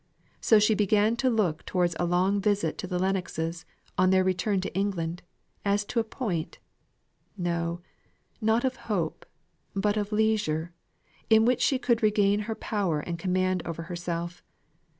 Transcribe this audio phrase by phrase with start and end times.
[0.39, 3.65] So she began to look towards a long visit to the Lennoxes,
[3.99, 5.21] on their return to England,
[5.63, 6.57] as to a point
[7.37, 7.81] no,
[8.41, 9.27] not of hope
[9.75, 10.73] but of leisure,
[11.29, 14.41] in which she could regain her power and command over herself.